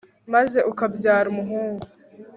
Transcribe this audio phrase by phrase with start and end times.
[0.33, 1.85] maze ukabyara umuhungu